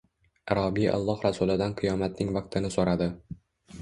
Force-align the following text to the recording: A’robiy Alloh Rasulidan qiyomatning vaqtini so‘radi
A’robiy 0.53 0.87
Alloh 0.93 1.21
Rasulidan 1.27 1.77
qiyomatning 1.81 2.33
vaqtini 2.39 2.73
so‘radi 2.77 3.11